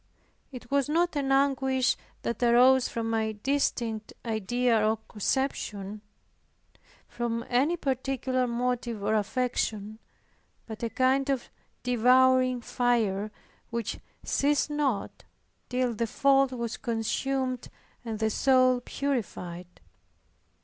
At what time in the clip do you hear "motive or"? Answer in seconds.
8.47-9.13